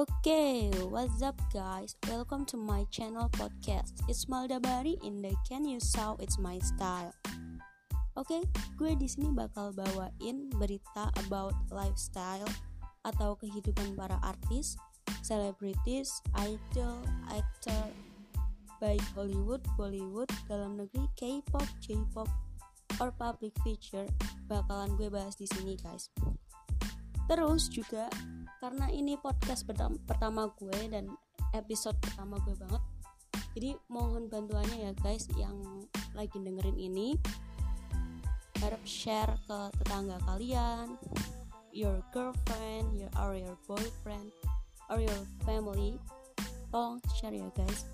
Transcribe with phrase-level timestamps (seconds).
[0.00, 1.92] Okay, what's up guys?
[2.08, 4.00] Welcome to my channel podcast.
[4.08, 7.12] It's Maldabari in the Can You Saw It's My Style.
[8.16, 8.42] Oke, okay,
[8.80, 12.48] gue di sini bakal bawain berita about lifestyle
[13.04, 14.80] atau kehidupan para artis,
[15.20, 17.92] selebritis, idol, actor,
[18.80, 22.32] baik Hollywood, Bollywood, dalam negeri, K-pop, J-pop,
[23.04, 24.08] or public feature
[24.48, 26.08] bakalan gue bahas di sini guys.
[27.28, 28.08] Terus juga
[28.60, 29.64] karena ini podcast
[30.04, 31.08] pertama gue dan
[31.56, 32.82] episode pertama gue banget.
[33.56, 35.56] Jadi mohon bantuannya ya guys yang
[36.12, 37.16] lagi dengerin ini.
[38.60, 41.00] Harap share ke tetangga kalian
[41.72, 44.28] your girlfriend your or your boyfriend
[44.92, 45.96] or your family.
[46.68, 47.88] Tolong share ya guys.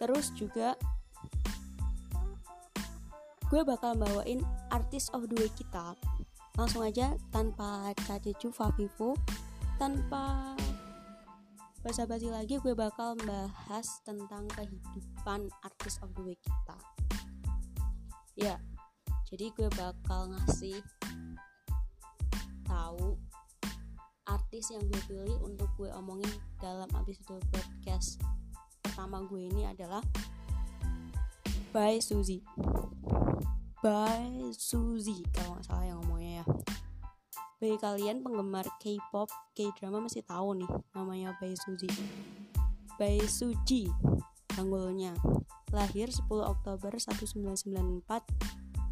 [0.00, 0.72] Terus juga
[3.52, 4.40] gue bakal bawain
[4.72, 5.92] artis of the week kita.
[6.56, 9.12] Langsung aja tanpa cacicu Favivo
[9.76, 10.56] tanpa
[11.84, 16.76] basa-basi lagi gue bakal bahas tentang kehidupan artis of the week kita.
[18.36, 18.56] Ya
[19.26, 20.78] jadi gue bakal ngasih
[22.62, 23.18] tahu
[24.26, 26.30] artis yang gue pilih untuk gue omongin
[26.62, 28.22] dalam episode podcast
[28.82, 30.02] pertama gue ini adalah
[31.74, 32.42] by Suzy
[33.82, 36.44] by Suzy kalau nggak salah yang ngomongnya ya
[37.56, 41.88] bagi kalian penggemar K-pop, K-drama masih tahu nih namanya Bae Suji.
[43.00, 43.88] Bae Suji,
[44.52, 45.16] tanggulnya.
[45.72, 48.04] Lahir 10 Oktober 1994,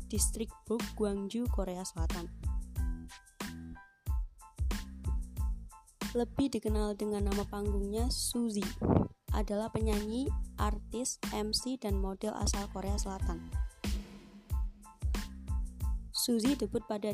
[0.09, 2.33] distrik Buk, Gwangju, Korea Selatan.
[6.17, 8.65] Lebih dikenal dengan nama panggungnya Suzy,
[9.37, 13.45] adalah penyanyi, artis, MC, dan model asal Korea Selatan.
[16.15, 17.13] Suzy debut pada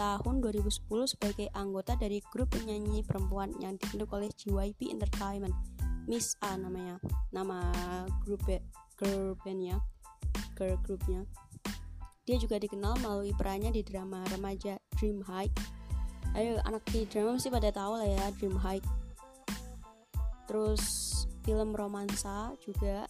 [0.00, 5.52] tahun 2010 sebagai anggota dari grup penyanyi perempuan yang dibentuk oleh JYP Entertainment.
[6.08, 6.96] Miss A namanya,
[7.36, 7.68] nama
[8.24, 8.40] grup
[8.96, 9.76] girl bandnya,
[10.56, 11.28] girl groupnya.
[12.24, 15.52] Dia juga dikenal melalui perannya di drama remaja Dream High.
[16.32, 18.80] Ayo anak di drama mesti pada tahu lah ya Dream High.
[20.48, 20.82] Terus
[21.44, 23.04] film romansa juga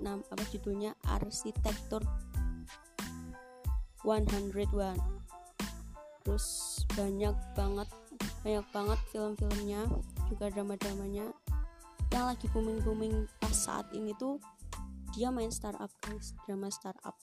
[0.00, 2.00] nam apa judulnya Arsitektur
[4.00, 5.17] 101
[6.28, 7.88] terus banyak banget
[8.44, 9.80] banyak banget film-filmnya
[10.28, 11.32] juga drama-dramanya.
[12.12, 14.36] Yang lagi booming-booming pas saat ini tuh
[15.16, 16.36] dia main startup guys.
[16.44, 17.16] Drama startup.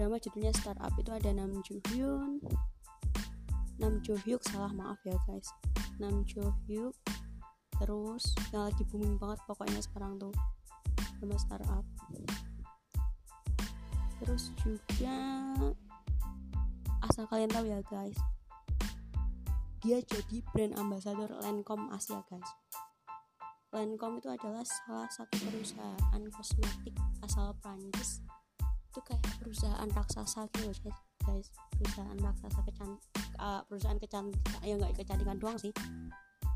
[0.00, 2.40] Drama judulnya startup itu ada Nam Jo Hyun.
[3.76, 5.52] Nam Jo Hyuk salah maaf ya guys.
[6.00, 6.96] Nam Jo Hyuk.
[7.84, 10.32] Terus yang lagi booming banget pokoknya sekarang tuh
[11.20, 11.84] drama startup.
[14.24, 15.20] Terus juga
[17.18, 18.14] asal kalian tahu ya guys.
[19.82, 22.46] Dia jadi brand ambassador Lancome Asia guys.
[23.74, 26.94] Lancome itu adalah salah satu perusahaan kosmetik
[27.26, 28.22] asal Prancis.
[28.62, 30.98] Itu kayak perusahaan raksasa gitu guys.
[31.26, 33.02] Guys perusahaan raksasa kecan
[33.42, 35.74] uh, perusahaan kecantikan ya nggak kecantikan doang sih.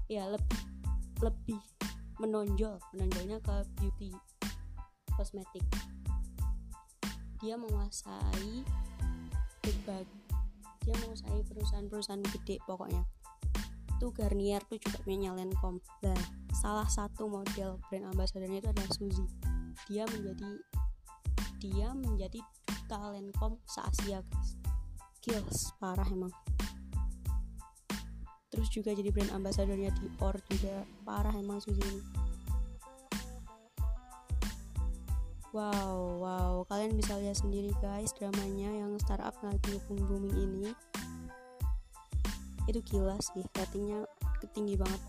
[0.06, 0.62] Ya lebih
[1.27, 1.59] lebih
[2.23, 4.15] menonjol menonjolnya ke beauty
[5.19, 5.67] kosmetik.
[7.43, 8.62] Dia menguasai
[9.59, 10.22] berbagai
[10.82, 13.03] dia menguasai perusahaan-perusahaan gede pokoknya.
[13.98, 16.19] Itu Garnier tuh juga punya Lancome dan
[16.50, 19.26] salah satu model brand ambassadornya itu adalah Suzy.
[19.87, 20.50] Dia menjadi
[21.62, 24.59] dia menjadi duta Lancome se Asia guys.
[25.22, 26.34] Kills parah emang.
[28.50, 30.82] Terus juga jadi brand ambassadornya Dior juga.
[31.06, 32.22] Parah emang Suzy ini
[35.52, 40.72] Wow, wow, kalian bisa lihat sendiri guys dramanya yang startup lagi booming ini.
[42.64, 44.08] Itu gila sih, ratingnya
[44.40, 45.02] ketinggi banget.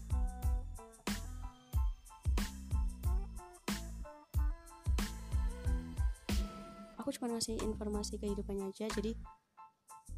[6.99, 9.15] Aku cuma ngasih informasi kehidupannya aja, jadi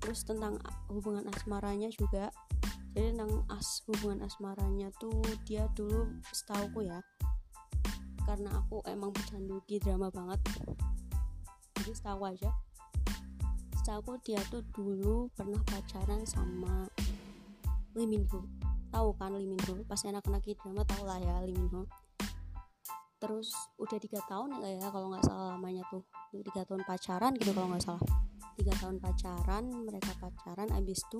[0.02, 0.58] terus tentang
[0.90, 2.34] hubungan asmaranya juga.
[2.98, 7.06] Jadi tentang as hubungan asmaranya tuh dia dulu setauku ya
[8.26, 10.42] karena aku emang pecandu drama banget.
[11.78, 12.50] Jadi setahu aja.
[13.78, 16.90] Setahu dia tuh dulu pernah pacaran sama
[17.94, 18.42] Lee Min Ho.
[18.90, 19.86] Tahu kan Lee Min Ho?
[19.86, 21.86] Pasti anak-anak drama tau lah ya Lee Min Ho.
[23.22, 26.02] Terus udah tiga tahun ya ya kalau nggak salah lamanya tuh.
[26.34, 28.04] Tiga tahun pacaran gitu kalau nggak salah.
[28.58, 31.20] Tiga tahun pacaran mereka pacaran abis itu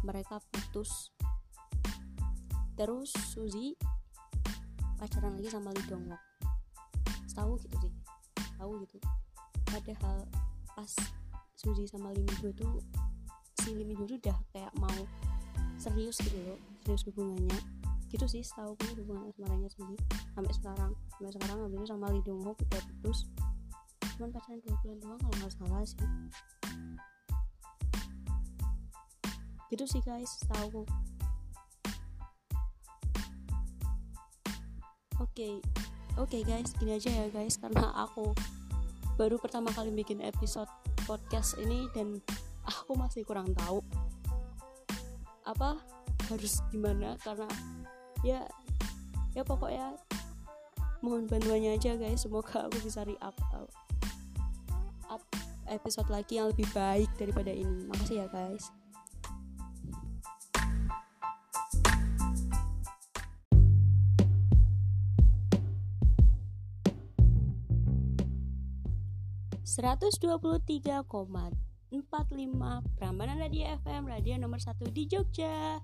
[0.00, 1.12] mereka putus.
[2.76, 3.76] Terus Suzy
[4.96, 6.22] pacaran lagi sama Lee Dong Wook
[7.36, 7.92] tahu gitu sih.
[8.56, 8.96] Tahu gitu.
[9.68, 10.24] Padahal
[10.72, 10.92] pas
[11.56, 12.80] Suzy sama Lee Min tuh
[13.60, 14.96] si Lee Min tuh udah kayak mau
[15.76, 17.60] serius gitu loh serius hubungannya.
[18.08, 19.96] Gitu sih setahu gue hubungan sama Ranya sendiri
[20.32, 20.92] sampai sekarang.
[21.20, 23.28] Sampai sekarang habis itu sama Lee Dong Ho udah putus.
[24.16, 26.08] Cuman pacaran dua bulan doang kalau nggak salah sih.
[29.68, 30.88] Gitu sih guys tahu
[35.20, 35.54] oke okay.
[36.20, 38.36] oke okay, guys gini aja ya guys karena aku
[39.16, 40.68] baru pertama kali bikin episode
[41.08, 42.20] podcast ini dan
[42.68, 43.80] aku masih kurang tahu
[45.46, 45.80] apa
[46.28, 47.48] harus gimana karena
[48.26, 48.42] ya
[49.32, 49.94] ya pokoknya
[51.00, 53.36] mohon bantuannya aja guys semoga aku bisa re up
[55.06, 55.22] up
[55.70, 58.68] episode lagi yang lebih baik daripada ini makasih ya guys
[69.76, 71.04] 123,45
[72.96, 75.76] Prambanan Radio FM, radio nomor 1 di Jogja.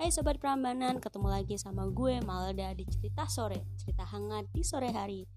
[0.00, 4.88] Hai Sobat Prambanan, ketemu lagi sama gue Malda di Cerita Sore Cerita hangat di sore
[4.96, 5.28] hari.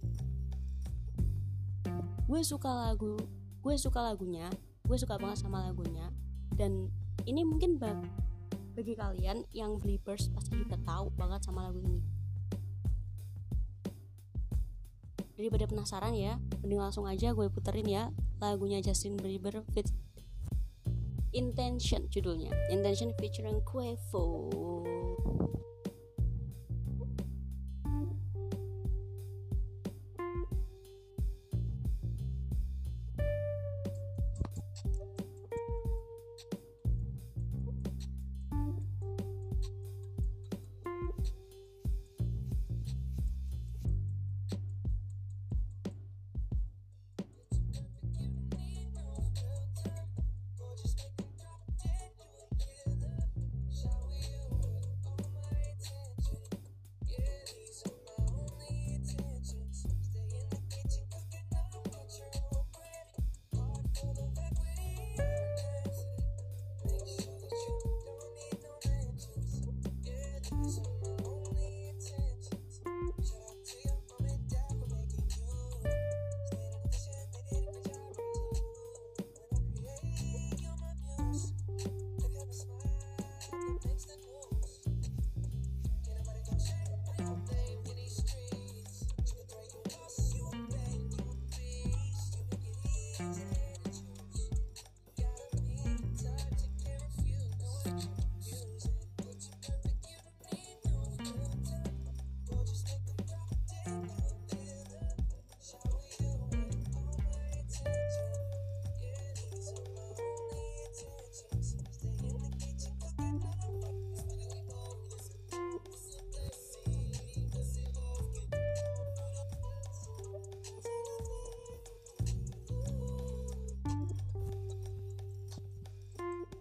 [2.25, 3.13] Gue suka lagu
[3.61, 4.49] Gue suka lagunya
[4.87, 6.09] Gue suka banget sama lagunya.
[6.57, 6.89] Dan
[7.29, 8.01] ini mungkin bag
[8.79, 11.99] bagi kalian yang Believers pasti juga tahu banget sama lagu ini.
[15.35, 18.07] Daripada penasaran ya mending langsung aja gue puterin ya
[18.39, 19.91] lagunya Justin Bieber fit
[21.35, 22.55] Intention judulnya.
[22.71, 24.78] Intention featuring Quavo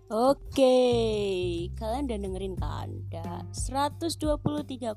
[0.08, 0.72] Oke,
[1.76, 2.88] kalian udah dengerin kan?
[3.12, 4.96] Da 123,45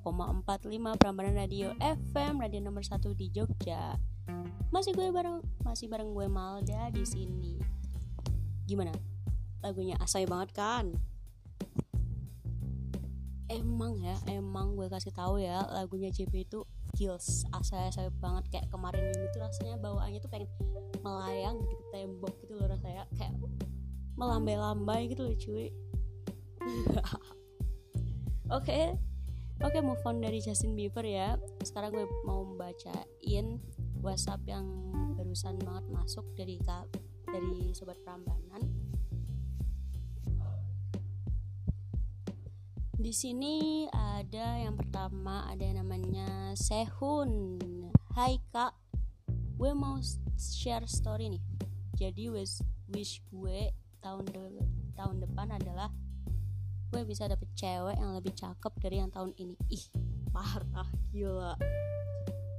[0.95, 3.99] Prambanan Radio FM, radio nomor 1 di Jogja.
[4.71, 7.59] Masih gue bareng masih bareng gue Malda di sini.
[8.63, 8.95] Gimana?
[9.59, 10.95] Lagunya asai banget kan?
[13.51, 16.63] Emang ya, emang gue kasih tahu ya, lagunya JP itu
[16.95, 20.47] kills asai-asai banget kayak kemarin ini tuh rasanya bawaannya tuh pengen
[21.03, 23.35] melayang di tembok gitu loh rasanya kayak
[24.15, 25.67] melambai-lambai gitu loh cuy.
[28.57, 28.95] Oke.
[29.61, 31.37] Oke okay, move on dari Justin Bieber ya.
[31.61, 33.61] Sekarang gue mau bacain
[34.01, 36.57] WhatsApp yang baru barusan banget masuk dari
[37.29, 38.65] dari sobat Prambanan.
[42.97, 47.57] Di sini ada yang pertama ada yang namanya Sehun.
[48.17, 48.73] Hai kak.
[49.55, 50.01] Gue mau
[50.35, 51.43] share story nih.
[51.95, 54.65] Jadi wish wish gue tahun de
[54.97, 55.89] tahun depan adalah
[56.91, 59.55] gue bisa dapet cewek yang lebih cakep dari yang tahun ini.
[59.71, 59.85] Ih
[60.35, 61.55] parah gila.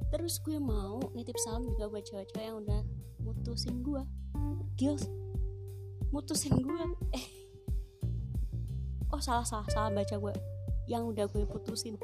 [0.09, 2.81] Terus gue mau nitip salam juga buat cewek-cewek yang udah
[3.21, 4.03] mutusin gue.
[4.81, 5.05] Gila
[6.13, 6.83] mutusin gue.
[7.13, 7.27] Eh.
[9.13, 10.35] Oh salah salah salah baca gue.
[10.89, 12.01] Yang udah gue putusin.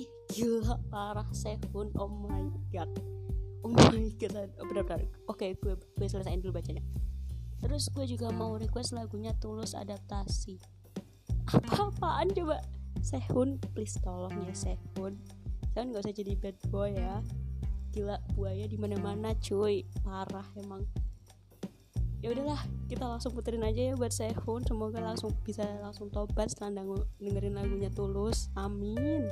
[0.00, 1.92] Ih gila parah Sehun.
[2.00, 2.88] Oh my god.
[3.60, 4.48] Oh my god.
[4.56, 5.04] Oh, benar benar
[5.40, 6.84] oke gue gue selesaiin dulu bacanya
[7.60, 10.60] terus gue juga mau request lagunya tulus adaptasi.
[11.50, 12.32] Apa apaan?
[12.32, 12.60] Coba
[13.00, 15.16] Sehun please tolong ya Sehun.
[15.72, 17.24] Sehun gak usah jadi bad boy ya.
[17.94, 19.86] Gila buaya di mana mana cuy.
[20.04, 20.84] Parah emang.
[22.20, 22.60] Ya udahlah
[22.92, 24.64] kita langsung puterin aja ya buat Sehun.
[24.68, 26.84] Semoga langsung bisa langsung tobat setelah
[27.16, 28.52] dengerin lagunya tulus.
[28.56, 29.28] Amin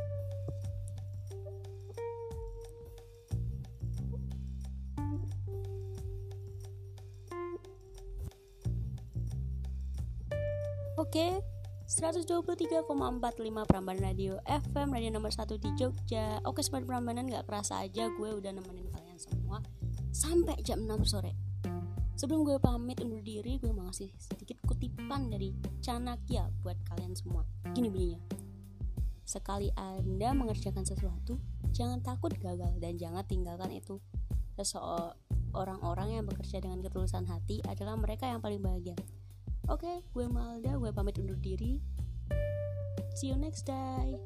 [11.08, 11.40] Oke,
[11.88, 12.84] 123,45
[13.64, 18.28] Prambanan Radio FM Radio nomor 1 di Jogja Oke Sobat Prambanan gak kerasa aja gue
[18.28, 19.64] udah nemenin kalian semua
[20.12, 21.32] Sampai jam 6 sore
[22.12, 27.48] Sebelum gue pamit undur diri, gue mau ngasih sedikit kutipan dari Chanakya buat kalian semua.
[27.72, 28.20] Gini bunyinya.
[29.24, 31.40] Sekali Anda mengerjakan sesuatu,
[31.72, 33.96] jangan takut gagal dan jangan tinggalkan itu.
[34.60, 38.92] Seseorang orang yang bekerja dengan ketulusan hati adalah mereka yang paling bahagia.
[39.68, 41.76] Oke, okay, gue Malda, gue pamit undur diri.
[43.12, 44.16] See you next time.